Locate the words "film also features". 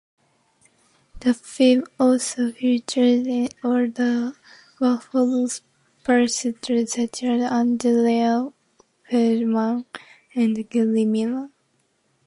1.35-3.19